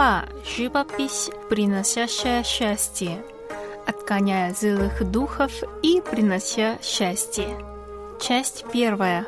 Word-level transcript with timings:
画 0.00 0.24
живопись, 0.56 1.28
приносящая 1.50 2.42
счастье, 2.42 3.22
отгоняя 3.86 4.54
злых 4.54 5.04
духов 5.04 5.52
и 5.82 6.00
принося 6.00 6.78
счастье. 6.82 7.48
Часть 8.18 8.64
первая. 8.72 9.26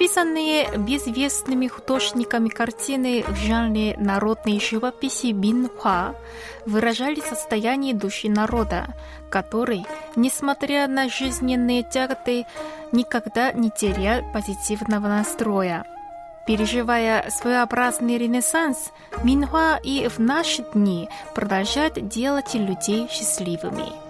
Написанные 0.00 0.78
безвестными 0.78 1.66
художниками 1.66 2.48
картины 2.48 3.22
в 3.22 3.36
жанре 3.36 3.98
народной 3.98 4.58
живописи 4.58 5.32
Бинхуа 5.32 6.14
выражали 6.64 7.20
состояние 7.20 7.92
души 7.92 8.30
народа, 8.30 8.94
который, 9.28 9.84
несмотря 10.16 10.88
на 10.88 11.10
жизненные 11.10 11.82
тяготы, 11.82 12.46
никогда 12.92 13.52
не 13.52 13.68
терял 13.68 14.22
позитивного 14.32 15.06
настроя. 15.06 15.84
Переживая 16.46 17.28
своеобразный 17.28 18.16
ренессанс, 18.16 18.92
Минхуа 19.22 19.78
и 19.82 20.08
в 20.08 20.18
наши 20.18 20.64
дни 20.72 21.10
продолжает 21.34 22.08
делать 22.08 22.54
людей 22.54 23.06
счастливыми. 23.10 24.09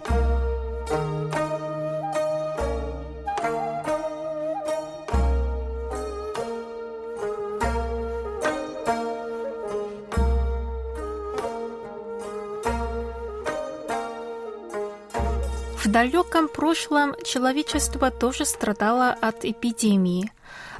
В 15.91 15.93
далеком 15.93 16.47
прошлом 16.47 17.17
человечество 17.25 18.13
тоже 18.13 18.45
страдало 18.45 19.11
от 19.11 19.45
эпидемии. 19.45 20.31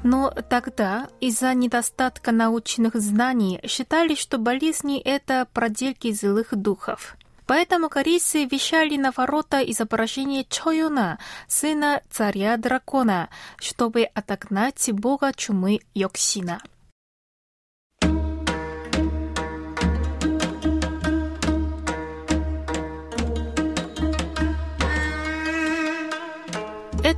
Но 0.05 0.31
тогда 0.49 1.09
из-за 1.19 1.53
недостатка 1.53 2.31
научных 2.31 2.95
знаний 2.95 3.59
считали, 3.67 4.15
что 4.15 4.39
болезни– 4.39 5.01
это 5.05 5.49
продельки 5.53 6.13
злых 6.13 6.55
духов. 6.55 7.17
Поэтому 7.47 7.89
корейцы 7.89 8.45
вещали 8.45 8.97
на 8.97 9.11
ворота 9.11 9.59
изображение 9.63 10.45
Чоюна, 10.49 11.19
сына 11.49 12.03
царя-дракона, 12.09 13.31
чтобы 13.59 14.05
отогнать 14.05 14.93
бога 14.93 15.33
чумы 15.33 15.81
Йоксина. 15.93 16.61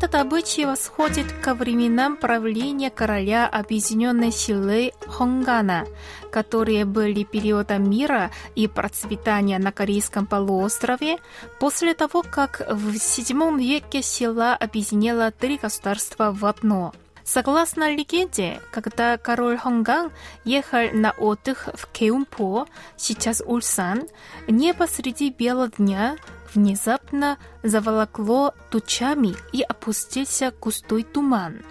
Этот 0.02 0.16
обычай 0.16 0.64
восходит 0.64 1.30
ко 1.30 1.54
временам 1.54 2.16
правления 2.16 2.90
короля 2.90 3.46
Объединенной 3.46 4.32
силы 4.32 4.90
Хонгана, 5.06 5.86
которые 6.32 6.84
были 6.84 7.22
периодом 7.22 7.88
мира 7.88 8.32
и 8.56 8.66
процветания 8.66 9.60
на 9.60 9.70
Корейском 9.70 10.26
полуострове 10.26 11.18
после 11.60 11.94
того, 11.94 12.24
как 12.28 12.68
в 12.68 12.96
VII 12.96 13.56
веке 13.56 14.02
сила 14.02 14.56
объединила 14.56 15.30
три 15.30 15.56
государства 15.56 16.32
в 16.32 16.46
одно. 16.46 16.92
Согласно 17.24 17.94
легенде, 17.94 18.60
когда 18.70 19.16
король 19.16 19.56
Хонган 19.56 20.10
ехал 20.44 20.90
на 20.92 21.12
отдых 21.12 21.68
в 21.74 21.86
Кеумпо, 21.92 22.66
сейчас 22.96 23.42
Ульсан, 23.44 24.08
небо 24.48 24.86
среди 24.90 25.30
бела 25.30 25.68
дня 25.68 26.16
внезапно 26.54 27.38
заволокло 27.62 28.54
тучами 28.70 29.34
и 29.52 29.62
опустился 29.62 30.52
густой 30.60 31.04
туман. 31.04 31.62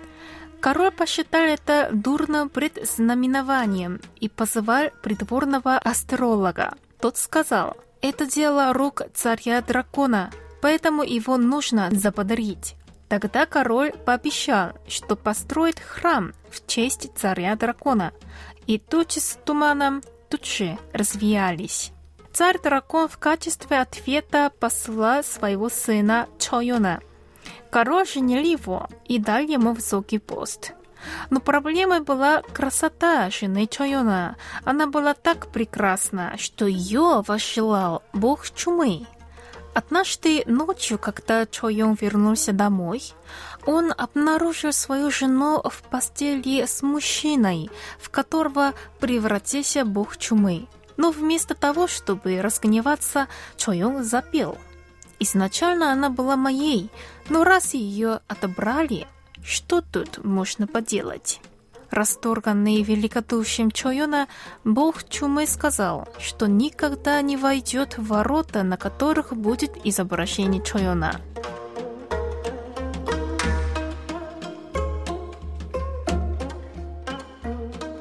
Король 0.59 0.91
посчитал 0.91 1.41
это 1.41 1.89
дурным 1.91 2.49
предзнаменованием 2.49 3.99
и 4.19 4.29
позвал 4.29 4.89
придворного 5.01 5.77
астролога. 5.77 6.75
Тот 6.99 7.17
сказал, 7.17 7.77
это 8.01 8.27
дело 8.27 8.71
рук 8.71 9.01
царя-дракона, 9.13 10.31
поэтому 10.61 11.03
его 11.03 11.37
нужно 11.37 11.89
заподарить. 11.91 12.75
Тогда 13.11 13.45
король 13.45 13.91
пообещал, 13.91 14.71
что 14.87 15.17
построит 15.17 15.81
храм 15.81 16.31
в 16.49 16.65
честь 16.65 17.09
царя-дракона, 17.13 18.13
и 18.67 18.77
тучи 18.77 19.19
с 19.19 19.37
туманом 19.43 20.01
же 20.41 20.77
развеялись. 20.93 21.91
Царь-дракон 22.31 23.09
в 23.09 23.17
качестве 23.17 23.81
ответа 23.81 24.49
посла 24.61 25.23
своего 25.23 25.67
сына 25.67 26.29
Чоюна. 26.39 27.01
Король 27.69 28.07
женил 28.07 28.41
его 28.41 28.87
и 29.03 29.19
дал 29.19 29.39
ему 29.39 29.73
высокий 29.73 30.19
пост. 30.19 30.71
Но 31.29 31.41
проблемой 31.41 31.99
была 31.99 32.43
красота 32.53 33.29
жены 33.29 33.67
Чоюна. 33.67 34.37
Она 34.63 34.87
была 34.87 35.15
так 35.15 35.51
прекрасна, 35.51 36.35
что 36.37 36.65
ее 36.65 37.25
возжелал 37.27 38.03
бог 38.13 38.49
чумы. 38.51 39.05
Однажды 39.73 40.43
ночью, 40.47 40.99
когда 40.99 41.45
Чоюн 41.45 41.97
вернулся 41.99 42.51
домой, 42.51 43.13
он 43.65 43.93
обнаружил 43.95 44.73
свою 44.73 45.11
жену 45.11 45.61
в 45.63 45.81
постели 45.83 46.65
с 46.65 46.81
мужчиной, 46.81 47.69
в 47.99 48.09
которого 48.09 48.73
превратился 48.99 49.85
бог 49.85 50.17
чумы. 50.17 50.67
Но 50.97 51.11
вместо 51.11 51.55
того, 51.55 51.87
чтобы 51.87 52.41
разгневаться, 52.41 53.27
Чоёнг 53.55 54.03
запел. 54.03 54.57
Изначально 55.19 55.91
она 55.91 56.09
была 56.09 56.35
моей, 56.35 56.89
но 57.29 57.45
раз 57.45 57.73
ее 57.73 58.19
отобрали, 58.27 59.07
что 59.43 59.81
тут 59.81 60.23
можно 60.23 60.67
поделать? 60.67 61.39
Расторганный 61.91 62.83
великодушием 62.83 63.69
Чоёна, 63.69 64.29
бог 64.63 65.03
чумы 65.09 65.45
сказал, 65.45 66.07
что 66.19 66.47
никогда 66.47 67.21
не 67.21 67.35
войдет 67.35 67.97
в 67.97 68.07
ворота, 68.07 68.63
на 68.63 68.77
которых 68.77 69.33
будет 69.35 69.73
изображение 69.83 70.63
Чоёна. 70.63 71.19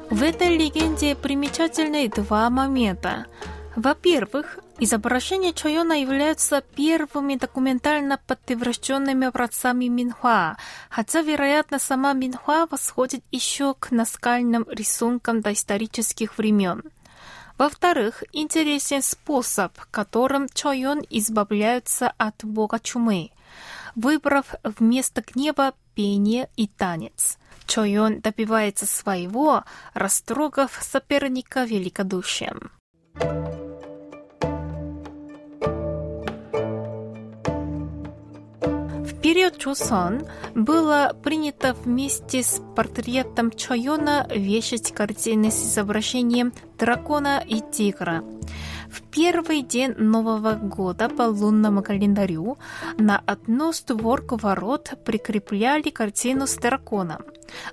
В 0.09 0.23
этой 0.23 0.55
легенде 0.55 1.13
примечательны 1.15 2.07
два 2.07 2.49
момента. 2.49 3.25
Во-первых, 3.75 4.59
изображения 4.79 5.53
Чойона 5.53 5.93
являются 6.01 6.61
первыми 6.61 7.35
документально 7.35 8.19
подтвержденными 8.27 9.27
образцами 9.27 9.85
Минхуа, 9.85 10.57
хотя, 10.89 11.21
вероятно, 11.21 11.79
сама 11.79 12.11
Минхуа 12.13 12.67
восходит 12.69 13.23
еще 13.31 13.73
к 13.75 13.91
наскальным 13.91 14.65
рисункам 14.69 15.39
доисторических 15.39 16.37
времен. 16.37 16.83
Во-вторых, 17.57 18.23
интересен 18.33 19.01
способ, 19.01 19.71
которым 19.89 20.49
Чойон 20.49 21.01
избавляются 21.09 22.11
от 22.17 22.43
бога 22.43 22.79
чумы, 22.79 23.29
выбрав 23.95 24.55
вместо 24.63 25.21
гнева 25.21 25.73
пение 25.95 26.49
и 26.57 26.67
танец. 26.67 27.37
Чойон 27.67 28.19
добивается 28.19 28.85
своего, 28.85 29.63
растрогав 29.93 30.77
соперника 30.81 31.63
великодушием. 31.63 32.71
В 33.13 33.60
период 39.31 39.57
Чосон 39.57 40.23
было 40.55 41.15
принято 41.23 41.73
вместе 41.73 42.43
с 42.43 42.61
портретом 42.75 43.49
Чойона 43.49 44.27
вешать 44.29 44.91
картины 44.91 45.51
с 45.51 45.63
изображением 45.63 46.51
дракона 46.77 47.41
и 47.47 47.61
тигра. 47.61 48.25
В 48.89 49.01
первый 49.03 49.61
день 49.61 49.93
Нового 49.97 50.55
года 50.55 51.07
по 51.07 51.21
лунному 51.21 51.81
календарю 51.81 52.57
на 52.97 53.23
одну 53.25 53.71
створку 53.71 54.35
ворот 54.35 54.95
прикрепляли 55.05 55.91
картину 55.91 56.45
с 56.45 56.55
драконом, 56.57 57.21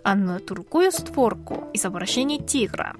а 0.04 0.14
на 0.14 0.38
другую 0.38 0.93
створку– 0.93 1.64
изображение 1.75 2.38
тигра. 2.38 2.94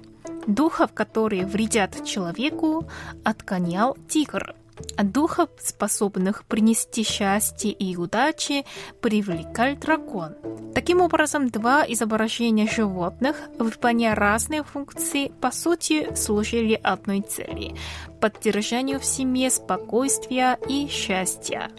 Духов, 0.47 0.91
которые 0.93 1.45
вредят 1.45 2.05
человеку, 2.05 2.89
отгонял 3.23 3.95
тигр– 4.09 4.53
духов, 4.97 5.49
способных 5.59 6.45
принести 6.45 7.03
счастье 7.03 7.71
и 7.71 7.95
удачи, 7.95 8.65
привлекал 9.01 9.75
дракон. 9.75 10.35
Таким 10.73 11.01
образом, 11.01 11.49
два 11.49 11.85
изображения 11.87 12.67
животных, 12.67 13.35
выполняя 13.57 14.15
разные 14.15 14.63
функции, 14.63 15.31
по 15.41 15.51
сути, 15.51 16.13
служили 16.15 16.79
одной 16.81 17.21
цели– 17.21 17.75
поддержанию 18.21 18.99
в 18.99 19.05
семье 19.05 19.49
спокойствия 19.49 20.57
и 20.67 20.87
счастья. 20.87 21.69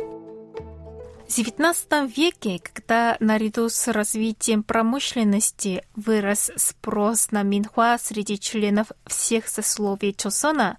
XIX 1.30 2.08
веке, 2.08 2.58
когда 2.60 3.16
наряду 3.20 3.68
с 3.68 3.86
развитием 3.86 4.64
промышленности 4.64 5.84
вырос 5.94 6.50
спрос 6.56 7.30
на 7.30 7.44
минхуа 7.44 7.98
среди 7.98 8.36
членов 8.36 8.88
всех 9.06 9.46
сословий 9.46 10.12
Чосона, 10.12 10.76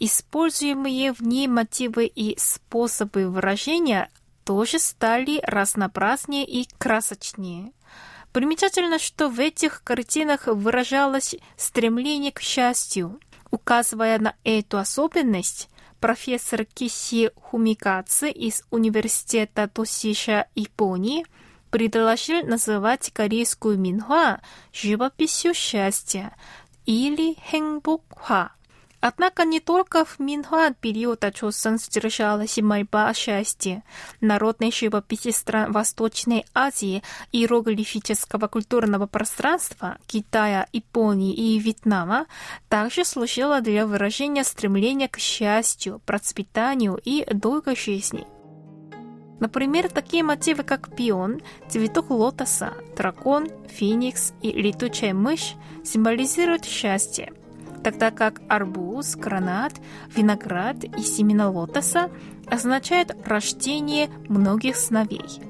используемые 0.00 1.12
в 1.12 1.20
ней 1.20 1.46
мотивы 1.46 2.06
и 2.06 2.36
способы 2.36 3.28
выражения 3.28 4.10
тоже 4.42 4.80
стали 4.80 5.40
разнообразнее 5.44 6.46
и 6.46 6.68
красочнее. 6.78 7.70
Примечательно, 8.32 8.98
что 8.98 9.28
в 9.28 9.38
этих 9.38 9.84
картинах 9.84 10.48
выражалось 10.48 11.36
стремление 11.56 12.32
к 12.32 12.40
счастью. 12.40 13.20
Указывая 13.52 14.18
на 14.18 14.34
эту 14.42 14.78
особенность, 14.78 15.68
профессор 16.02 16.64
Киси 16.64 17.30
Хумикаци 17.36 18.28
из 18.28 18.64
университета 18.70 19.68
Тосиша 19.68 20.48
Японии 20.56 21.24
предложил 21.70 22.44
называть 22.44 23.12
корейскую 23.12 23.78
минхуа 23.78 24.40
живописью 24.72 25.54
счастья 25.54 26.34
или 26.86 27.36
хэнбокхуа. 27.48 28.50
Однако 29.02 29.44
не 29.44 29.58
только 29.58 30.04
в 30.04 30.20
Минхуа 30.20 30.74
периода 30.80 31.32
Чосон 31.32 31.80
содержалась 31.80 32.56
мольба 32.58 33.08
о 33.08 33.14
счастье. 33.14 33.82
Народной 34.20 34.70
живописи 34.70 35.32
стран 35.32 35.72
Восточной 35.72 36.46
Азии 36.54 37.02
иероглифического 37.32 38.46
культурного 38.46 39.06
пространства 39.08 39.98
Китая, 40.06 40.68
Японии 40.72 41.34
и 41.34 41.58
Вьетнама 41.58 42.26
также 42.68 43.04
служила 43.04 43.60
для 43.60 43.88
выражения 43.88 44.44
стремления 44.44 45.08
к 45.08 45.18
счастью, 45.18 46.00
процветанию 46.06 46.96
и 47.04 47.26
долгой 47.34 47.74
жизни. 47.74 48.24
Например, 49.40 49.88
такие 49.88 50.22
мотивы, 50.22 50.62
как 50.62 50.94
пион, 50.94 51.40
цветок 51.68 52.10
лотоса, 52.10 52.74
дракон, 52.96 53.48
феникс 53.66 54.32
и 54.42 54.52
летучая 54.52 55.12
мышь 55.12 55.54
символизируют 55.82 56.64
счастье– 56.64 57.32
тогда 57.82 58.10
как 58.10 58.40
арбуз, 58.48 59.16
гранат, 59.16 59.74
виноград 60.14 60.84
и 60.84 61.02
семена 61.02 61.50
лотоса 61.50 62.10
означают 62.46 63.16
рождение 63.24 64.08
многих 64.28 64.76
сновей. 64.76 65.42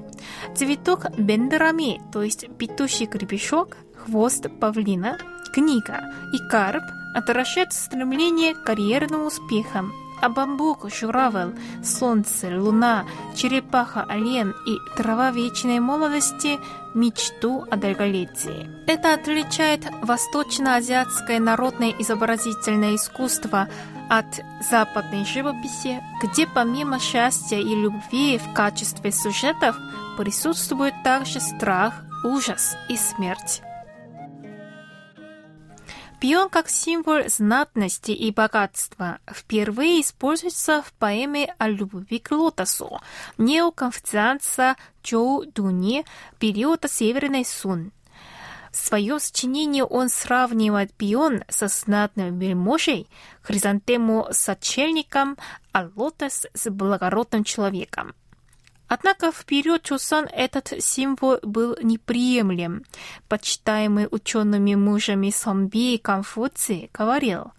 Цветок 0.55 1.17
бендерами, 1.17 2.01
то 2.11 2.23
есть 2.23 2.47
петущий 2.57 3.05
гребешок, 3.05 3.77
хвост 3.95 4.47
павлина, 4.59 5.17
книга 5.53 6.01
и 6.33 6.49
карп 6.49 6.83
отражают 7.13 7.73
стремление 7.73 8.55
к 8.55 8.63
карьерным 8.63 9.25
успехам, 9.27 9.93
а 10.23 10.29
бамбук, 10.29 10.89
журавель, 10.89 11.53
солнце, 11.83 12.47
луна, 12.57 13.05
черепаха, 13.35 14.05
олен 14.09 14.53
и 14.65 14.77
трава 14.95 15.31
вечной 15.31 15.79
молодости– 15.79 16.59
мечту 16.93 17.65
о 17.69 17.75
долголетии. 17.75 18.69
Это 18.87 19.13
отличает 19.13 19.81
восточно-азиатское 20.01 21.39
народное 21.39 21.93
изобразительное 21.99 22.95
искусство 22.95 23.67
от 24.09 24.25
западной 24.69 25.25
живописи, 25.25 26.01
где 26.21 26.45
помимо 26.47 26.99
счастья 26.99 27.57
и 27.57 27.75
любви 27.75 28.37
в 28.37 28.53
качестве 28.53 29.11
сюжетов 29.11 29.75
присутствует 30.17 30.93
также 31.03 31.39
страх, 31.39 31.93
ужас 32.23 32.75
и 32.89 32.97
смерть. 32.97 33.61
Пион 36.23 36.47
как 36.47 36.69
символ 36.69 37.27
знатности 37.27 38.11
и 38.11 38.31
богатства 38.31 39.19
впервые 39.29 39.99
используется 39.99 40.81
в 40.81 40.93
поэме 40.93 41.53
о 41.57 41.67
любви 41.67 42.17
к 42.17 42.31
лотосу 42.31 43.01
неоконфуцианца 43.37 44.77
Чоу 45.01 45.43
Дуни 45.45 46.05
периода 46.39 46.87
Северной 46.87 47.43
Сун. 47.43 47.91
В 48.71 48.77
своем 48.77 49.19
сочинении 49.19 49.81
он 49.81 50.07
сравнивает 50.07 50.93
пион 50.93 51.43
со 51.49 51.67
знатным 51.67 52.39
вельможей, 52.39 53.09
хризантему 53.41 54.27
с 54.31 54.47
отшельником, 54.47 55.37
а 55.73 55.89
лотос 55.93 56.45
с 56.53 56.69
благородным 56.69 57.43
человеком. 57.43 58.15
Однако 58.93 59.31
в 59.31 59.43
период 59.45 59.81
Чусан 59.81 60.25
этот 60.31 60.71
символ 60.83 61.39
был 61.41 61.75
неприемлем. 61.81 62.83
Почитаемый 63.27 64.07
учеными 64.11 64.75
мужами 64.75 65.31
Сомби 65.31 65.97
Конфуций 65.97 66.91
говорил, 66.93 67.53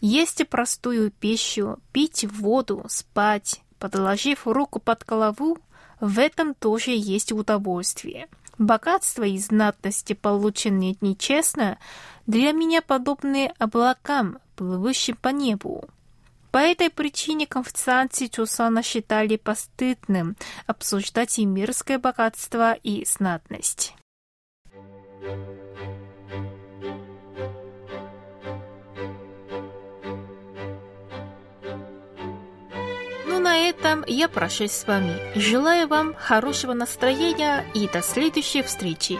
есть 0.00 0.46
простую 0.48 1.10
пищу, 1.10 1.80
пить 1.90 2.24
воду, 2.30 2.84
спать, 2.88 3.60
подложив 3.80 4.46
руку 4.46 4.78
под 4.78 5.04
голову, 5.04 5.58
в 5.98 6.16
этом 6.20 6.54
тоже 6.54 6.92
есть 6.92 7.32
удовольствие. 7.32 8.28
Богатство 8.56 9.24
и 9.24 9.36
знатности, 9.36 10.12
полученные 10.12 10.96
нечестно, 11.00 11.78
для 12.28 12.52
меня 12.52 12.82
подобны 12.82 13.52
облакам, 13.58 14.38
плывущим 14.54 15.16
по 15.16 15.30
небу. 15.30 15.88
По 16.58 16.62
этой 16.62 16.90
причине 16.90 17.46
конфуцианцы 17.46 18.26
Чусана 18.26 18.82
считали 18.82 19.36
постыдным 19.36 20.36
обсуждать 20.66 21.38
и 21.38 21.46
мирское 21.46 22.00
богатство, 22.00 22.72
и 22.72 23.04
знатность. 23.04 23.94
Ну, 33.28 33.38
на 33.38 33.56
этом 33.68 34.02
я 34.08 34.28
прощаюсь 34.28 34.72
с 34.72 34.84
вами. 34.84 35.14
Желаю 35.38 35.86
вам 35.86 36.12
хорошего 36.14 36.72
настроения 36.72 37.64
и 37.72 37.86
до 37.86 38.02
следующей 38.02 38.62
встречи. 38.62 39.16